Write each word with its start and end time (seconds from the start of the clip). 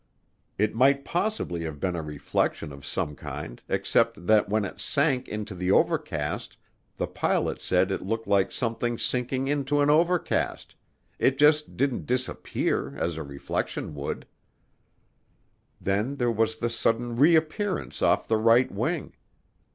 It 0.57 0.73
might 0.73 1.05
possibly 1.05 1.61
have 1.61 1.79
been 1.79 1.95
a 1.95 2.01
reflection 2.01 2.71
of 2.73 2.83
some 2.83 3.15
kind 3.15 3.61
except 3.69 4.25
that 4.25 4.49
when 4.49 4.65
it 4.65 4.79
"sank" 4.79 5.27
into 5.27 5.53
the 5.53 5.69
overcast 5.71 6.57
the 6.97 7.05
pilot 7.05 7.61
said 7.61 7.91
it 7.91 8.01
looked 8.01 8.25
like 8.25 8.51
something 8.51 8.97
sinking 8.97 9.47
into 9.47 9.79
an 9.79 9.91
overcast 9.91 10.73
it 11.19 11.37
just 11.37 11.77
didn't 11.77 12.07
disappear 12.07 12.97
as 12.97 13.15
a 13.15 13.21
reflection 13.21 13.93
would. 13.93 14.25
Then 15.79 16.15
there 16.15 16.31
was 16.31 16.55
the 16.55 16.71
sudden 16.71 17.15
reappearance 17.15 18.01
off 18.01 18.27
the 18.27 18.37
right 18.37 18.71
wing. 18.71 19.13